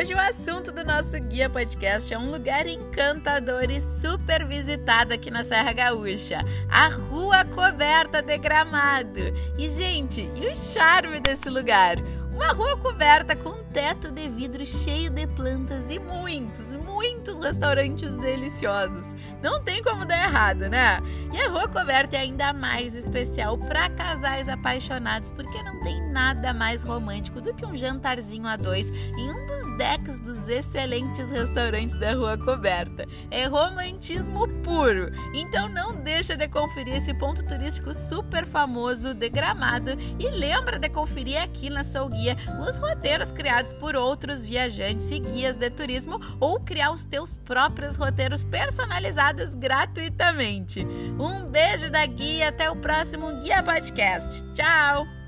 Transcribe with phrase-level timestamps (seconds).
[0.00, 5.30] Hoje o assunto do nosso guia podcast é um lugar encantador e super visitado aqui
[5.30, 6.38] na Serra Gaúcha,
[6.70, 9.20] a Rua Coberta de Gramado.
[9.58, 11.96] E gente, e o charme desse lugar?
[12.40, 19.14] Uma rua coberta com teto de vidro cheio de plantas e muitos, muitos restaurantes deliciosos.
[19.42, 21.00] Não tem como dar errado, né?
[21.34, 26.54] E a rua coberta é ainda mais especial para casais apaixonados, porque não tem nada
[26.54, 31.94] mais romântico do que um jantarzinho a dois em um dos decks dos excelentes restaurantes
[31.94, 33.06] da rua coberta.
[33.30, 35.12] É romantismo puro.
[35.34, 40.88] Então não deixa de conferir esse ponto turístico super famoso de Gramado e lembra de
[40.88, 42.08] conferir aqui na Sou
[42.66, 47.96] Os roteiros criados por outros viajantes e guias de turismo ou criar os teus próprios
[47.96, 50.86] roteiros personalizados gratuitamente.
[51.18, 54.44] Um beijo da guia, até o próximo Guia Podcast.
[54.52, 55.19] Tchau!